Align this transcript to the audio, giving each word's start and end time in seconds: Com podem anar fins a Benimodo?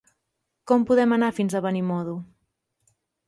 Com 0.71 0.85
podem 0.91 1.13
anar 1.17 1.29
fins 1.41 1.53
a 1.53 1.61
Benimodo? 1.65 2.17